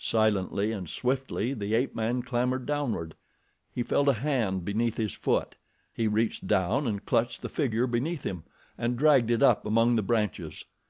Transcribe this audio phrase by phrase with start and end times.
[0.00, 3.14] Silently and swiftly the ape man clambered downward.
[3.74, 5.54] He felt a hand beneath his foot.
[5.92, 8.44] He reached down and clutched the figure beneath him
[8.78, 10.64] and dragged it up among the branches.